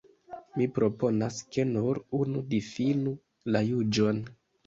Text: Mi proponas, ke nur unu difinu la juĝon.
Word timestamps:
Mi 0.59 0.65
proponas, 0.77 1.35
ke 1.57 1.65
nur 1.73 1.99
unu 2.21 2.41
difinu 2.55 3.13
la 3.57 3.65
juĝon. 3.71 4.23